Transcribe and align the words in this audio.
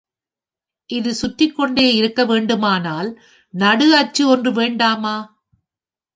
இது 0.89 1.13
சுற்றிக் 1.13 1.55
கொண்டே 1.55 1.85
இருக்க 1.93 2.21
வேண்டுமானால் 2.25 3.09
நடு 3.53 3.87
அச்சு 3.95 4.27
ஒன்று 4.27 4.51
வேண்டாமா? 4.51 5.15